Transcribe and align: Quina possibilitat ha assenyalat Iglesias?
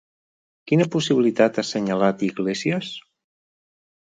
Quina 0.71 0.87
possibilitat 0.95 1.59
ha 1.61 1.65
assenyalat 1.67 2.25
Iglesias? 2.29 2.91